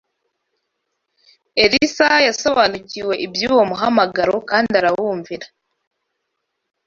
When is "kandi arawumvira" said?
4.49-5.47